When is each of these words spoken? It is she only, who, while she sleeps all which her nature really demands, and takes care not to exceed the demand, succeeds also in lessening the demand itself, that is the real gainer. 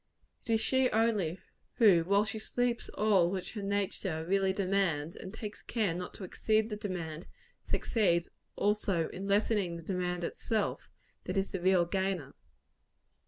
It 0.41 0.49
is 0.53 0.61
she 0.61 0.89
only, 0.89 1.37
who, 1.75 2.03
while 2.03 2.23
she 2.25 2.39
sleeps 2.39 2.89
all 2.95 3.29
which 3.29 3.51
her 3.53 3.61
nature 3.61 4.25
really 4.25 4.51
demands, 4.51 5.15
and 5.15 5.31
takes 5.31 5.61
care 5.61 5.93
not 5.93 6.15
to 6.15 6.23
exceed 6.23 6.71
the 6.71 6.75
demand, 6.75 7.27
succeeds 7.67 8.31
also 8.55 9.09
in 9.09 9.27
lessening 9.27 9.75
the 9.77 9.83
demand 9.83 10.23
itself, 10.23 10.89
that 11.25 11.37
is 11.37 11.49
the 11.51 11.61
real 11.61 11.85
gainer. 11.85 12.33